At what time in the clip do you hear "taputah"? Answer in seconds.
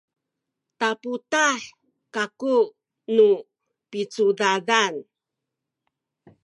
0.79-1.59